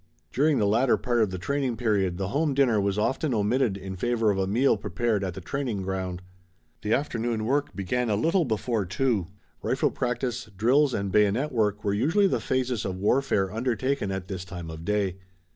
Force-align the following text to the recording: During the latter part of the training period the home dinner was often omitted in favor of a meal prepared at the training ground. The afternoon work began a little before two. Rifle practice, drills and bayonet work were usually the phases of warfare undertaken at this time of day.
During 0.33 0.57
the 0.57 0.65
latter 0.65 0.97
part 0.97 1.21
of 1.21 1.29
the 1.29 1.37
training 1.37 1.77
period 1.77 2.17
the 2.17 2.29
home 2.29 2.55
dinner 2.55 2.81
was 2.81 2.97
often 2.97 3.35
omitted 3.35 3.77
in 3.77 3.95
favor 3.95 4.31
of 4.31 4.39
a 4.39 4.47
meal 4.47 4.75
prepared 4.75 5.23
at 5.23 5.35
the 5.35 5.41
training 5.41 5.83
ground. 5.83 6.23
The 6.81 6.91
afternoon 6.91 7.45
work 7.45 7.75
began 7.75 8.09
a 8.09 8.15
little 8.15 8.43
before 8.43 8.83
two. 8.87 9.27
Rifle 9.61 9.91
practice, 9.91 10.49
drills 10.57 10.95
and 10.95 11.11
bayonet 11.11 11.51
work 11.51 11.83
were 11.83 11.93
usually 11.93 12.25
the 12.25 12.39
phases 12.39 12.83
of 12.83 12.97
warfare 12.97 13.53
undertaken 13.53 14.09
at 14.11 14.27
this 14.27 14.43
time 14.43 14.71
of 14.71 14.83
day. 14.85 15.17